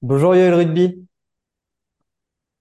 [0.00, 1.08] Bonjour Yoël Rugby.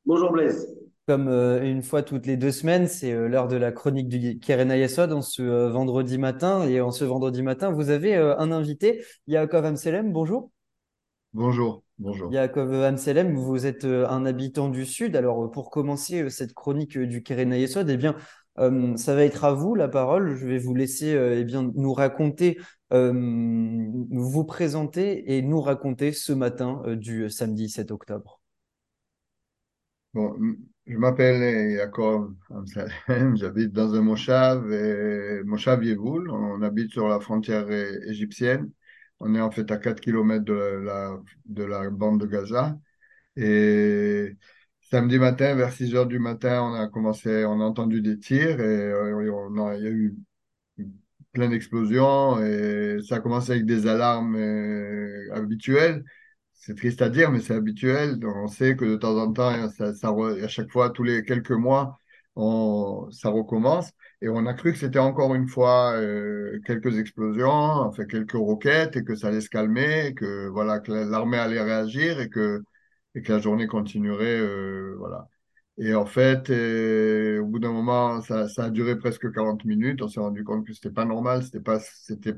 [0.08, 0.76] Bonjour Blaise.
[1.08, 4.40] Comme euh, une fois toutes les deux semaines, c'est euh, l'heure de la chronique du
[4.40, 6.68] Keren Ayesod en ce euh, vendredi matin.
[6.68, 10.12] Et en ce vendredi matin, vous avez euh, un invité, Yaakov Amselem.
[10.12, 10.50] Bonjour.
[11.34, 12.34] Bonjour, bonjour.
[12.34, 15.16] Yaakov Amselem, vous êtes euh, un habitant du Sud.
[15.16, 18.16] Alors pour commencer euh, cette chronique euh, du Keren Ayesod, eh bien,
[18.58, 20.36] euh, ça va être à vous la parole.
[20.36, 22.58] Je vais vous laisser euh, eh bien, nous raconter,
[22.94, 28.42] euh, vous présenter et nous raconter ce matin euh, du samedi 7 octobre.
[30.14, 30.36] Bon,
[30.86, 34.66] je m'appelle Yaakov Amsalem, j'habite dans un moshav,
[35.46, 38.72] moshav Yevoul, on habite sur la frontière égyptienne.
[39.20, 42.78] On est en fait à 4 kilomètres de la, de la bande de Gaza.
[43.36, 44.36] Et
[44.82, 48.60] samedi matin, vers 6 heures du matin, on a commencé, on a entendu des tirs
[48.60, 50.16] et euh, on il y a eu
[51.34, 56.04] plein d'explosions et ça a commencé avec des alarmes euh, habituelles.
[56.54, 58.20] C'est triste à dire, mais c'est habituel.
[58.26, 61.98] On sait que de temps en temps, ça, à chaque fois, tous les quelques mois,
[62.36, 63.92] on, ça recommence.
[64.22, 68.96] Et on a cru que c'était encore une fois euh, quelques explosions, enfin quelques roquettes,
[68.98, 72.64] et que ça allait se calmer, que voilà, que l'armée allait réagir et que
[73.16, 75.28] et que la journée continuerait, euh, voilà.
[75.80, 80.02] Et en fait, euh, au bout d'un moment, ça, a duré presque 40 minutes.
[80.02, 81.80] On s'est rendu compte que c'était pas normal, c'était pas,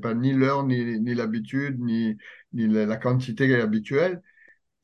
[0.02, 2.16] pas ni l'heure, ni, ni l'habitude, ni,
[2.52, 4.20] ni la, quantité habituelle.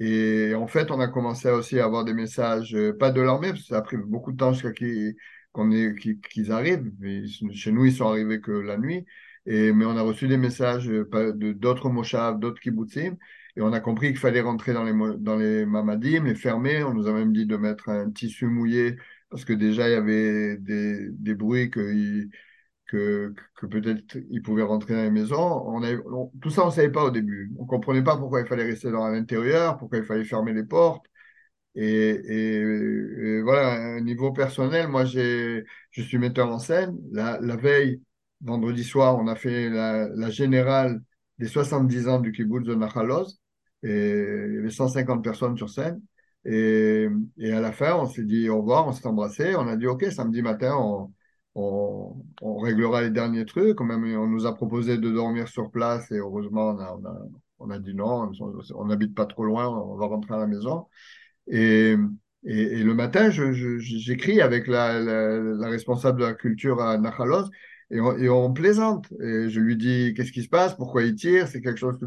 [0.01, 3.51] Et en fait, on a commencé aussi à avoir des messages, euh, pas de l'armée,
[3.51, 5.17] parce que ça a pris beaucoup de temps jusqu'à qu'ils
[5.55, 6.93] qu'ils qu'ils arrivent.
[7.01, 9.07] Mais chez nous, ils sont arrivés que la nuit.
[9.47, 13.17] Et, mais on a reçu des messages euh, d'autres moshavs, d'autres kibbutzim.
[13.57, 16.83] Et on a compris qu'il fallait rentrer dans les, dans les mamadim, les fermer.
[16.85, 18.97] On nous a même dit de mettre un tissu mouillé,
[19.31, 22.29] parce que déjà, il y avait des, des bruits que,
[22.87, 25.81] que, que peut-être ils pouvaient rentrer dans les maisons.
[26.41, 27.53] Tout ça, on ne savait pas au début.
[27.59, 30.65] On ne comprenait pas pourquoi il fallait rester dans l'intérieur, pourquoi il fallait fermer les
[30.65, 31.07] portes.
[31.75, 32.59] Et, et-
[33.39, 36.97] et voilà, niveau personnel, moi, je suis metteur en scène.
[37.13, 38.03] La, la veille,
[38.41, 41.03] vendredi soir, on a fait la, la générale
[41.39, 43.39] des 70 ans du kibbutz de Nachaloz.
[43.87, 46.01] Et il y avait 150 personnes sur scène.
[46.45, 47.09] Et,
[47.53, 49.55] à la fin, on s'est dit au revoir, on s'est embrassé.
[49.57, 51.13] On a dit, OK, samedi matin, on,
[52.43, 53.81] on, réglera les derniers trucs.
[53.81, 56.11] Même, on nous a proposé de dormir sur place.
[56.11, 56.99] Et heureusement, on a,
[57.59, 58.31] on a, dit non,
[58.75, 60.87] on n'habite pas trop loin, on va rentrer à la maison.
[61.49, 61.97] Et,
[62.45, 67.51] et, le matin, j'écris avec la, la, la responsable de la culture à Nachalos
[67.91, 69.07] et on, plaisante.
[69.21, 71.99] Et je lui dis qu'est-ce qui se passe, pourquoi il tire, c'est quelque chose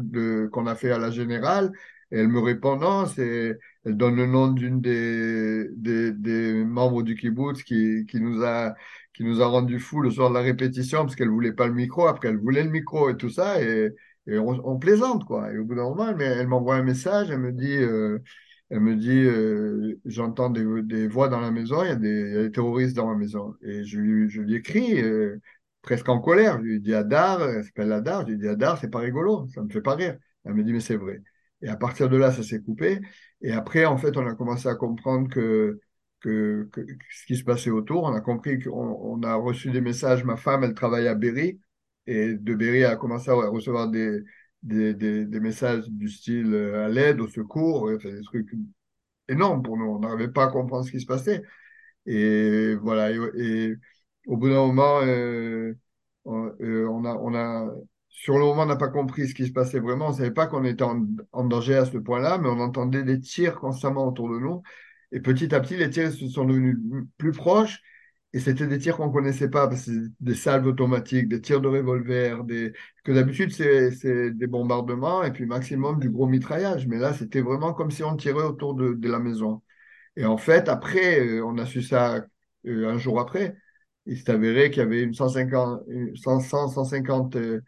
[0.52, 1.72] qu'on a fait à la générale.
[2.12, 5.68] Et elle me répond non, c'est, elle donne le nom d'une des,
[6.12, 8.74] des, membres du kibbutz qui, qui nous a,
[9.14, 11.74] qui nous a rendu fous le soir de la répétition parce qu'elle voulait pas le
[11.74, 13.62] micro, après elle voulait le micro et tout ça.
[13.62, 13.90] Et,
[14.26, 15.52] et on, plaisante, quoi.
[15.52, 18.18] Et au bout d'un moment, elle, elle m'envoie un message, elle me dit, euh,
[18.70, 22.50] elle me dit, euh, j'entends des, des voix dans la maison, il y a des,
[22.52, 23.54] terroristes dans ma maison.
[23.62, 25.40] Et je, lui- je lui écris, euh,
[25.82, 26.58] presque en colère.
[26.58, 28.22] Je lui dis, Adar, elle s'appelle Adar.
[28.26, 30.16] Je lui dis, Adar, c'est pas rigolo, ça me fait pas rire.
[30.44, 31.22] Elle me dit, mais c'est vrai.
[31.62, 33.00] Et à partir de là, ça s'est coupé.
[33.42, 35.80] Et après, en fait, on a commencé à comprendre que,
[36.20, 36.68] que,
[37.10, 38.04] ce qui se passait autour.
[38.04, 40.24] On a compris qu'on on a reçu des messages.
[40.24, 41.60] Ma femme, elle travaille à Berry.
[42.06, 44.22] Et de Berry, elle a commencé à recevoir des,
[44.62, 48.50] des, des, messages du style euh, à l'aide, au secours, enfin, des trucs
[49.28, 49.86] énormes pour nous.
[49.86, 51.42] On n'arrivait pas à comprendre ce qui se passait.
[52.06, 53.10] Et voilà.
[53.36, 53.74] Et
[54.26, 55.74] au bout d'un moment, euh,
[56.26, 57.72] euh, on a, on a,
[58.08, 60.08] sur le moment, on n'a pas compris ce qui se passait vraiment.
[60.08, 63.02] On ne savait pas qu'on était en, en danger à ce point-là, mais on entendait
[63.04, 64.62] des tirs constamment autour de nous.
[65.12, 66.76] Et petit à petit, les tirs se sont devenus
[67.18, 67.80] plus proches.
[68.32, 71.40] Et c'était des tirs qu'on ne connaissait pas, parce que c'est des salves automatiques, des
[71.40, 72.72] tirs de revolver, des...
[73.04, 76.86] que d'habitude, c'est des bombardements et puis maximum du gros mitraillage.
[76.86, 79.62] Mais là, c'était vraiment comme si on tirait autour de, la maison.
[80.16, 82.24] Et en fait, après, euh, on a su ça
[82.66, 83.56] un jour après.
[84.10, 87.60] Il s'est avéré qu'il y avait une 150, une 100, 100, 150 euh,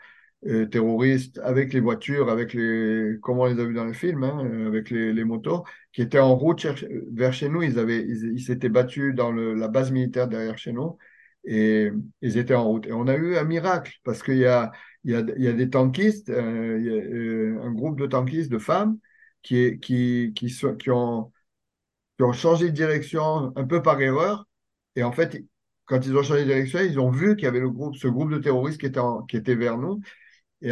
[0.46, 4.24] euh, terroristes avec les voitures, avec les, comme on les a vus dans le film,
[4.24, 6.66] hein, euh, avec les, motos, qui étaient en route
[7.12, 7.62] vers chez nous.
[7.62, 10.98] Ils avaient, ils, s'étaient battus dans la base militaire derrière chez nous
[11.44, 11.90] et
[12.22, 12.86] ils étaient en route.
[12.88, 14.72] Et on a eu un miracle parce qu'il y a,
[15.04, 18.98] des tankistes, un groupe de tankistes, de femmes,
[19.42, 19.78] qui
[20.88, 21.32] ont
[22.16, 24.46] qui ont changé de direction un peu par erreur.
[24.96, 25.42] Et en fait,
[25.92, 28.38] quand ils ont changé de direction, ils ont vu qu'il y avait ce groupe de
[28.38, 28.86] terroristes qui
[29.36, 30.00] était, vers nous.
[30.62, 30.70] Et,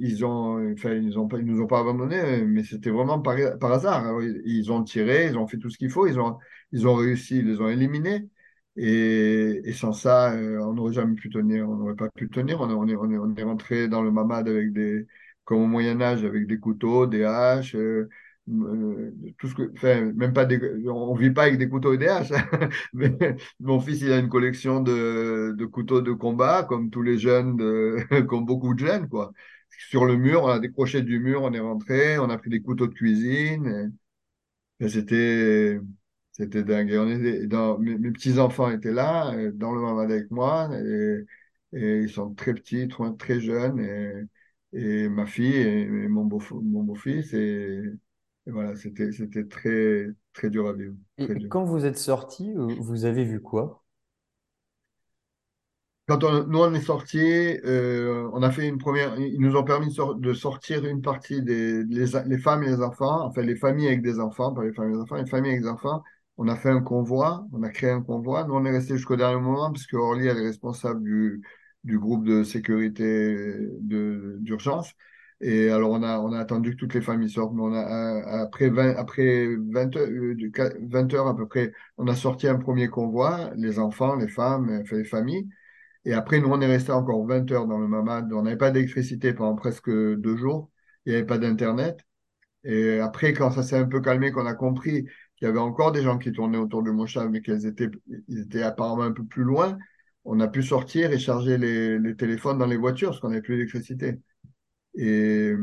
[0.00, 1.18] ils ont, nous
[1.60, 3.36] ont pas abandonnés, mais c'était vraiment par,
[3.72, 4.20] hasard.
[4.44, 7.60] Ils, ont tiré, ils ont fait tout ce qu'il faut, ils ont, réussi, ils les
[7.60, 8.28] ont éliminés.
[8.76, 12.60] Et, sans ça, euh, on n'aurait jamais pu tenir, on n'aurait pas pu tenir.
[12.60, 15.06] On, est- on rentré dans le mamad avec des,
[15.44, 18.08] comme au Moyen Âge avec des couteaux, des haches, euh,
[18.50, 22.32] euh, tout ce que, enfin, même pas des, on vit pas avec des couteaux haches.
[22.32, 22.68] hein.
[22.92, 23.16] Mais
[23.60, 27.58] mon fils, il a une collection de, de couteaux de combat, comme tous les jeunes,
[28.28, 29.32] comme beaucoup de jeunes, quoi.
[29.88, 32.62] Sur le mur, on a décroché du mur, on est rentré, on a pris des
[32.62, 33.92] couteaux de cuisine.
[34.88, 35.80] c'était,
[36.32, 36.92] c'était dingue.
[36.98, 41.24] On était dans, mes, mes petits-enfants étaient là, euh, dans le Mamad avec moi, et,
[41.72, 44.28] ils sont très petits, très, très jeunes,
[44.72, 47.82] et, ma fille et, mon beau, mon beau-fils, et,
[48.46, 51.50] et voilà, c'était, c'était très, très dur à vivre, Et dur.
[51.50, 53.82] quand vous êtes sorti, euh, vous avez vu quoi?
[56.08, 57.18] Quand on- nous on est sortis,
[57.64, 59.18] euh, on a fait une première.
[59.20, 62.66] Ils nous ont permis de, sor- de sortir une partie des les, les femmes et
[62.68, 65.26] les enfants, enfin les familles avec des enfants, pas les familles et les enfants, les
[65.26, 66.02] familles avec des enfants.
[66.38, 68.44] On a fait un convoi, on a créé un convoi.
[68.44, 71.40] Nous on est resté jusqu'au dernier moment parce que Orly elle est responsable du,
[71.84, 73.36] du groupe de sécurité
[73.80, 74.92] de d'urgence.
[75.42, 77.52] Et alors on a on a attendu que toutes les familles sortent.
[77.54, 77.80] Mais on a
[78.38, 82.14] euh, après 20 après 20 heures, euh, de- 20 heures à peu près, on a
[82.16, 85.48] sorti un premier convoi, les enfants, les femmes, les familles.
[86.04, 88.32] Et après, nous, on est resté encore 20 heures dans le mamad.
[88.32, 90.70] On n'avait pas d'électricité pendant presque deux jours.
[91.06, 92.00] Il n'y avait pas d'Internet.
[92.64, 95.04] Et après, quand ça s'est un peu calmé, qu'on a compris
[95.36, 97.88] qu'il y avait encore des gens qui tournaient autour de Moshav, mais qu'ils étaient,
[98.28, 99.78] ils étaient apparemment un peu plus loin,
[100.24, 103.42] on a pu sortir et charger les, les téléphones dans les voitures parce qu'on n'avait
[103.42, 104.20] plus d'électricité.
[104.94, 105.54] Et,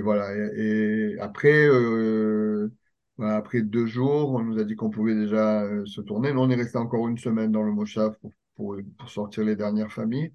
[0.00, 0.32] voilà.
[0.56, 2.70] Et, après, euh,
[3.18, 6.32] après deux jours, on nous a dit qu'on pouvait déjà euh, se tourner.
[6.32, 8.16] Nous, on est resté encore une semaine dans le Moshav
[8.56, 8.76] pour,
[9.06, 10.32] sortir les dernières familles.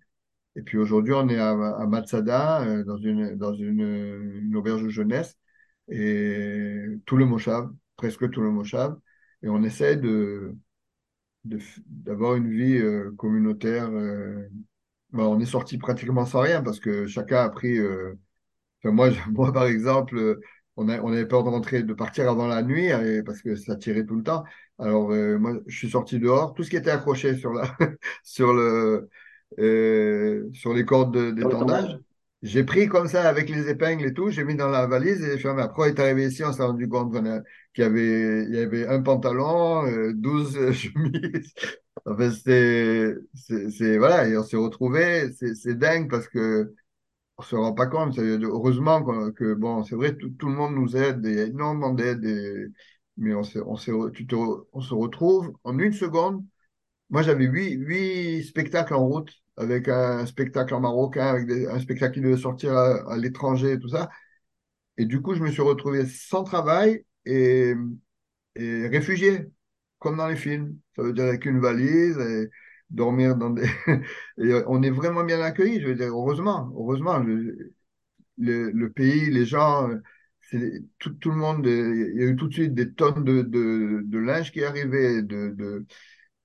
[0.56, 1.56] Et puis aujourd'hui, on est à,
[1.88, 5.38] Matsada, euh, dans une, auberge de jeunesse,
[5.90, 8.98] et tout le Moshav, presque tout le Moshav.
[9.44, 10.00] Et on essaie
[11.46, 12.82] d'avoir une vie
[13.18, 13.90] communautaire.
[15.18, 17.78] Bon, on est sorti pratiquement sans rien parce que chacun a pris.
[17.80, 18.16] euh,
[18.86, 18.92] Enfin,
[19.32, 20.42] moi, par exemple, euh,
[20.78, 23.56] on a, on avait peur de rentrer, de partir avant la nuit euh, parce que
[23.56, 24.44] ça tirait tout le temps.
[24.80, 26.54] Alors, euh, moi, je suis sorti dehors.
[26.56, 27.76] Tout ce qui était accroché sur la,
[28.24, 29.10] sur le,
[29.60, 32.00] euh, sur les cordes d'étendage, tendage?
[32.44, 34.30] J'ai pris comme ça avec les épingles et tout.
[34.30, 35.64] J'ai mis dans la valise et fermé.
[35.64, 37.14] Après, on est arrivé ici, on s'est rendu compte
[37.74, 41.54] qu'il y avait, y avait un pantalon, euh, 12 chemises.
[42.06, 45.32] Enfin, c'est, voilà, et on s'est retrouvés.
[45.34, 46.74] C'est, dingue parce que
[47.38, 48.18] on se rend pas compte.
[48.20, 51.94] Heureusement que, bon, c'est vrai, tout, tout le monde nous aide, il y a énormément
[51.94, 52.26] d'aide,
[53.18, 53.76] mais on se, on
[54.74, 56.46] on se retrouve en une seconde.
[57.10, 62.22] Moi, j'avais huit spectacles en route, avec un spectacle en marocain, avec un spectacle qui
[62.22, 64.10] devait sortir à, l'étranger et tout ça.
[64.98, 67.74] Et du coup, je me suis retrouvé sans travail et,
[68.56, 69.48] et réfugié,
[70.00, 70.78] comme dans les films.
[70.96, 72.50] Ça veut dire avec une valise et
[72.90, 73.64] dormir dans des...
[74.40, 77.20] Et on est vraiment bien accueillis, je veux dire, heureusement, heureusement.
[78.40, 82.54] Le, pays, les gens, euh, tout, le monde, euh, il y a eu tout de
[82.54, 85.86] suite des tonnes de, linge qui arrivaient, de, de,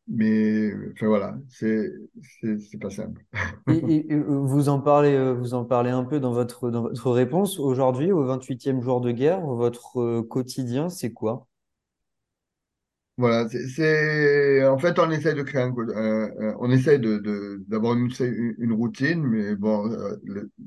[0.09, 1.91] mais enfin voilà, c'est
[2.81, 3.25] pas simple.
[3.67, 6.71] Et, et- et, euh, vous en parlez, euh, vous en parlez un peu dans votre,
[6.71, 7.59] dans votre réponse.
[7.59, 11.47] Aujourd'hui, au 28e jour de guerre, votre euh, quotidien, c'est quoi?
[13.19, 15.75] Voilà, c'est en fait on essaie de créer un,
[16.59, 17.19] on essaie de
[17.69, 20.17] d'avoir une, routine, mais bon, euh,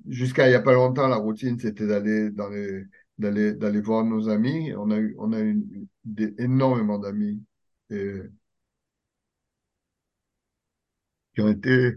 [0.07, 2.83] jusqu'à il y a pas longtemps la routine c'était d'aller dans les
[3.17, 4.73] d'aller d'aller voir nos amis.
[4.77, 5.59] On a eu on a eu
[6.05, 7.43] des, énormément d'amis
[7.89, 8.13] et
[11.35, 11.95] qui ont été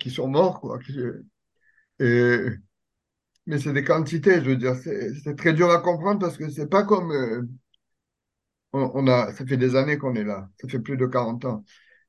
[0.00, 0.78] qui, sont morts quoi.
[2.00, 2.48] et,
[3.46, 6.68] mais c'est des quantités, je veux dire, c'est très dur à comprendre parce que c'est
[6.68, 7.42] pas comme euh,
[8.72, 11.64] on, a, ça fait des années qu'on est là, ça fait plus de 40 ans.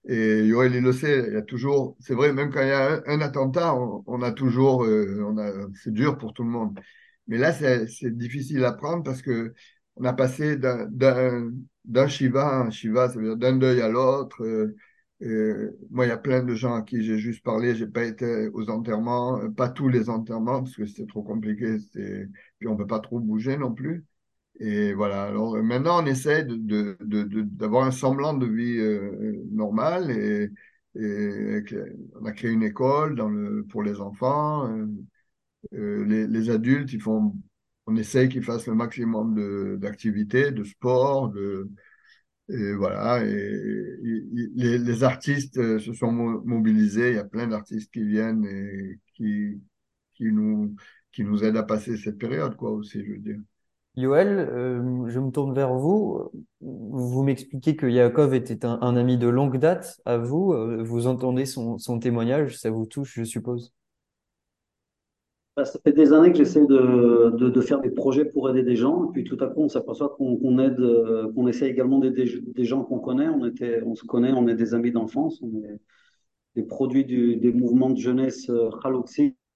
[0.10, 3.02] Et Yoel, il le sait, il a toujours, c'est vrai, même quand il y a
[3.08, 5.52] un, attentat, on, a toujours, euh, on a,
[5.84, 6.80] c'est dur pour tout le monde.
[7.28, 9.54] Mais là, c'est difficile à prendre parce que
[9.98, 14.44] on a passé d'un Shiva un Shiva, ça veut dire d'un deuil à l'autre.
[14.44, 14.76] Euh,
[15.22, 18.50] moi, il y a plein de gens à qui j'ai juste parlé, j'ai pas été
[18.50, 21.78] aux enterrements, euh, pas tous les enterrements parce que c'était trop compliqué,
[22.60, 24.06] puis on peut pas trop bouger non plus.
[24.60, 28.78] Et voilà, alors euh, maintenant on essaie de, de, de- d'avoir un semblant de vie
[28.80, 30.50] euh, normale et,
[32.20, 33.16] on a créé une école
[33.70, 34.68] pour les enfants.
[35.72, 37.36] les, adultes, ils font,
[37.88, 41.70] on essaye qu'ils fassent le maximum d'activités, de sport, de,
[42.50, 43.24] et voilà.
[43.26, 43.98] Et,
[44.56, 47.10] les, artistes euh, se sont mo- mobilisés.
[47.10, 49.62] Il y a plein d'artistes qui viennent et qui,
[50.14, 50.76] qui nous,
[51.12, 53.40] qui nous aident à passer cette période, quoi, aussi, je veux dire.
[53.96, 56.32] Yoël, euh, je me tourne vers vous.
[56.62, 60.54] Vous m'expliquez que Yaakov était un, un ami de longue date à vous.
[60.54, 63.74] Euh, Vous entendez son, son témoignage, ça vous touche, je suppose?
[65.58, 68.76] Bah, ça fait des années que j'essaie de, de, faire des projets pour aider des
[68.76, 69.10] gens.
[69.10, 72.64] Et puis tout à coup, on s'aperçoit qu'on aide, euh, qu'on essaie également d'aider des
[72.64, 73.28] gens qu'on connaît.
[73.28, 75.80] On était, on se connaît, on est des amis d'enfance, on est
[76.56, 78.70] des produits du, des mouvements de jeunesse euh,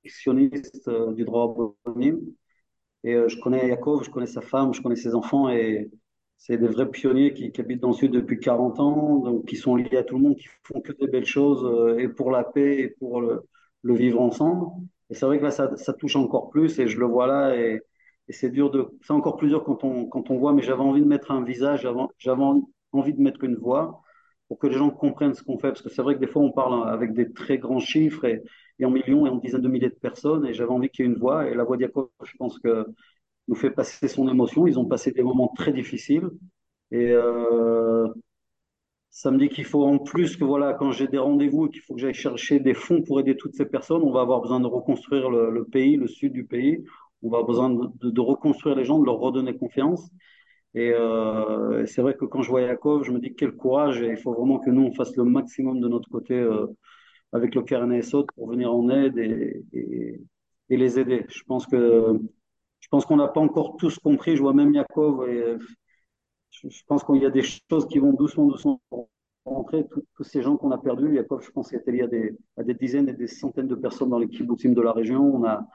[0.05, 1.55] sionistes euh, du droit
[1.85, 2.15] abonné.
[3.03, 5.91] Et je connais Yakov, je connais sa femme, je connais ses enfants et
[6.37, 9.75] c'est des vrais pionniers qui, habitent dans le sud depuis 40 ans, donc qui sont
[9.75, 12.79] liés à tout le monde, qui font que des belles choses et pour la paix
[12.79, 14.65] et pour le vivre ensemble.
[15.11, 17.81] Et c'est vrai que là, ça, touche encore plus et je le vois là et,
[18.29, 21.01] c'est dur de, c'est encore plus dur quand on, quand on voit, mais j'avais envie
[21.01, 21.85] de mettre un visage,
[22.17, 22.43] j'avais
[22.93, 24.03] envie de mettre une voix
[24.51, 25.69] pour que les gens comprennent ce qu'on fait.
[25.69, 28.43] Parce que c'est vrai que des fois, on parle avec des très grands chiffres et,
[28.83, 30.45] en millions et en dizaines de milliers de personnes.
[30.45, 31.47] Et j'avais envie qu'il y ait une voix.
[31.49, 32.85] Et la voix d'Yacob, je pense que
[33.47, 34.67] nous fait passer son émotion.
[34.67, 36.29] Ils ont passé des moments très difficiles.
[36.91, 38.09] Et euh,
[39.11, 41.95] ça me dit qu'il faut en plus que voilà, quand j'ai des rendez-vous qu'il faut
[41.95, 44.67] que j'aille chercher des fonds pour aider toutes ces personnes, on va avoir besoin de
[44.67, 46.83] reconstruire le, pays, le sud du pays.
[47.21, 50.09] On va avoir besoin de, reconstruire les gens, de leur redonner confiance.
[50.73, 54.07] Et euh, c'est vrai que quand je vois Yakov, je me dis quel courage et
[54.11, 56.67] il faut vraiment que nous on fasse le maximum de notre côté euh,
[57.33, 60.21] avec le KRNSO pour venir en aide et, et,
[60.69, 61.25] et, les aider.
[61.27, 62.17] Je pense que
[62.79, 64.37] je pense qu'on n'a pas encore tous compris.
[64.37, 65.57] Je vois même Yakov et
[66.51, 68.81] je, je pense qu'il y a des choses qui vont doucement, doucement
[69.45, 69.87] rentrer.
[69.87, 72.37] Tous, tous ces gens qu'on a perdus, Yakov, je pense qu'il était lié à des,
[72.57, 75.23] à des dizaines et des centaines de personnes dans les kibbutzim de la région.
[75.23, 75.67] On a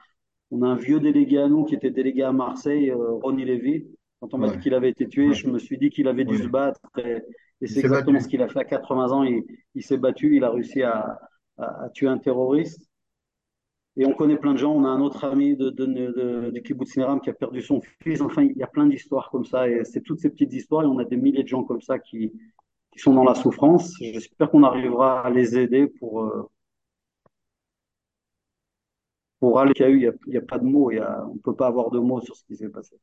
[0.51, 3.87] on a un vieux délégué à nous qui était délégué à Marseille, euh, Ronnie Lévy.
[4.19, 4.55] Quand on m'a ouais.
[4.55, 5.33] dit qu'il avait été tué, ouais.
[5.33, 6.43] je me suis dit qu'il avait dû ouais.
[6.43, 6.79] se battre.
[6.97, 7.17] Et,
[7.61, 8.25] et c'est exactement battu.
[8.25, 9.23] ce qu'il a fait à 80 ans.
[9.23, 9.43] Il,
[9.75, 11.19] il s'est battu, il a réussi à,
[11.57, 12.89] à, à, tuer un terroriste.
[13.97, 14.73] Et on connaît plein de gens.
[14.73, 18.21] On a un autre ami de, de, de Kibbutz qui a perdu son fils.
[18.21, 19.67] Enfin, il y a plein d'histoires comme ça.
[19.67, 20.83] Et c'est toutes ces petites histoires.
[20.83, 22.31] Et on a des milliers de gens comme ça qui,
[22.95, 23.95] sont dans la souffrance.
[23.99, 26.49] J'espère qu'on arrivera à les aider pour, euh,
[29.39, 32.21] pour aller il n'y a, pas de mots, on ne peut pas avoir de mots
[32.21, 32.95] sur ce qui s'est passé.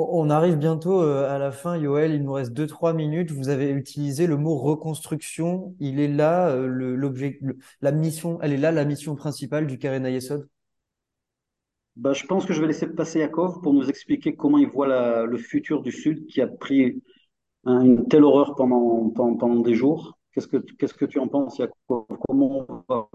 [0.00, 2.14] On arrive bientôt euh, à la fin, Yoël.
[2.14, 3.32] Il nous reste 2-3 minutes.
[3.32, 5.74] Vous avez utilisé le mot reconstruction.
[5.80, 6.96] Il est là, euh,
[7.80, 10.48] la mission, elle est là, la mission principale du Karen Yesod
[11.96, 15.26] bah, Je pense que je vais laisser passer Yakov pour nous expliquer comment il voit
[15.26, 17.02] le futur du Sud qui a pris
[17.64, 20.16] un, une telle horreur pendant, des jours.
[20.32, 23.08] Qu'est-ce que, qu'est-ce que tu en penses, Yakov Comment on va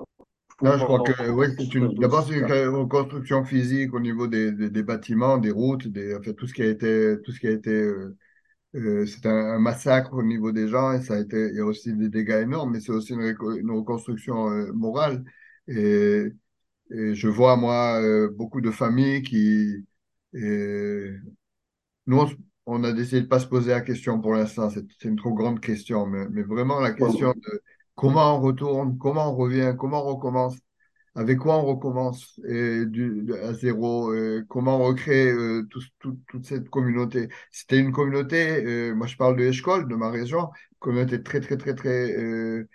[0.62, 4.52] non, je crois que oui, c'est une, d'abord c'est une reconstruction physique au niveau des,
[4.52, 7.48] des, des, bâtiments, des routes, des, enfin, tout ce qui a été, tout ce qui
[7.48, 8.16] a été, euh,
[8.76, 11.60] euh, c'est un, un, massacre au niveau des gens et ça a été, il y
[11.60, 15.24] a aussi des dégâts énormes, mais c'est aussi une, une reconstruction euh, morale.
[15.68, 16.28] Et,
[16.92, 19.86] et, je vois moi beaucoup de familles qui,
[20.34, 21.10] et,
[22.06, 22.30] nous on,
[22.66, 25.60] on, a décidé de pas se poser la question pour l'instant, c'est une trop grande
[25.60, 27.62] question, mais, mais vraiment la question de
[27.96, 30.56] Comment on retourne, comment on revient, comment on recommence,
[31.16, 36.20] avec quoi on recommence et du, à zéro, euh, comment on recrée euh, tout, tout,
[36.28, 37.30] toute cette communauté.
[37.52, 41.58] C'était une communauté, euh, moi je parle de l'école, de ma région, communauté très très
[41.58, 42.68] très très euh,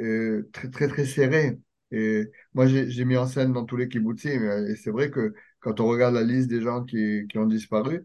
[0.00, 1.58] euh, très très très serrée.
[1.92, 5.80] Et moi j'ai mis en scène dans tous les kibbutzim, et c'est vrai que quand
[5.80, 8.04] on regarde la liste des gens qui, qui ont disparu,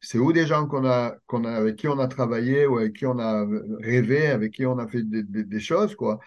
[0.00, 2.94] c'est où des gens qu'on a, qu'on a, avec qui on a travaillé ou avec
[2.94, 3.46] qui on a
[3.80, 6.20] rêvé, avec qui on a fait des, choses, quoi.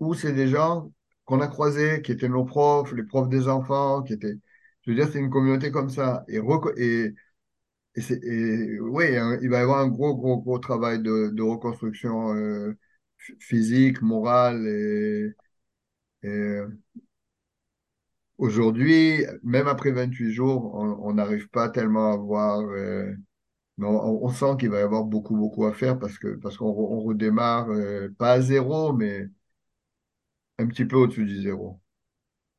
[0.00, 0.92] Ou c'est des gens
[1.24, 4.36] qu'on a croisés, qui étaient nos profs, les profs des enfants, qui étaient,
[4.82, 6.24] je veux dire, c'est une communauté comme ça.
[6.28, 6.38] Et,
[6.76, 7.14] et,
[7.96, 9.04] et, oui,
[9.42, 12.76] il va y avoir un gros, gros, gros travail de, de reconstruction euh,
[13.40, 15.34] physique, morale et,
[16.22, 16.60] et
[18.38, 23.12] Aujourd'hui, même après 28 jours, on n'arrive pas tellement à voir, euh,
[23.78, 26.56] mais on, on sent qu'il va y avoir beaucoup, beaucoup à faire parce que parce
[26.58, 29.28] qu'on on redémarre, euh, pas à zéro, mais
[30.58, 31.80] un petit peu au-dessus du zéro.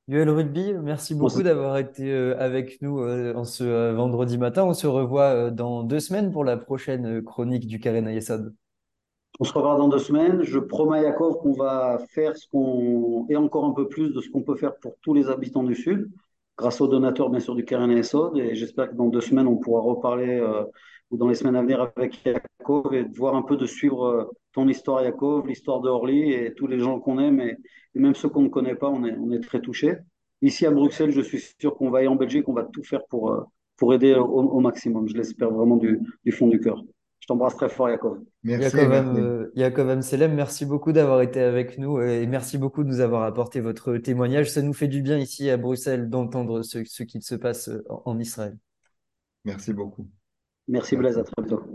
[0.07, 4.63] Yoel Rugby, merci beaucoup d'avoir été euh, avec nous en ce vendredi matin.
[4.63, 8.53] On se revoit dans deux semaines pour la prochaine chronique du Karen Ayesad.
[9.39, 10.43] On se reverra dans deux semaines.
[10.43, 14.21] Je promets à Yakov qu'on va faire ce qu'on, et encore un peu plus de
[14.21, 16.09] ce qu'on peut faire pour tous les habitants du Sud,
[16.57, 18.01] grâce aux donateurs, bien sûr, du Keren et.
[18.35, 20.63] Et j'espère que dans deux semaines, on pourra reparler, euh,
[21.11, 24.23] ou dans les semaines à venir avec Yakov et voir un peu de suivre euh,
[24.53, 27.57] ton histoire, Yakov, l'histoire de Orly et tous les gens qu'on aime et,
[27.95, 29.95] même ceux qu'on ne connaît pas, on est, très touchés.
[30.41, 33.05] Ici à Bruxelles, je suis sûr qu'on va y en Belgique, on va tout faire
[33.09, 33.41] pour, euh,
[33.77, 35.07] pour aider au, maximum.
[35.07, 36.83] Je l'espère vraiment du fond du cœur.
[37.25, 38.19] Je t'embrasse très fort, Yakov.
[38.43, 38.77] Merci.
[39.55, 43.61] Yaakov Amselem, merci beaucoup d'avoir été avec nous et merci beaucoup de nous avoir apporté
[43.61, 44.51] votre témoignage.
[44.51, 48.19] Ça nous fait du bien ici à Bruxelles d'entendre ce, ce qui se passe en
[48.19, 48.55] Israël.
[49.43, 50.07] Merci beaucoup.
[50.67, 51.65] Merci Blaise, à très bientôt.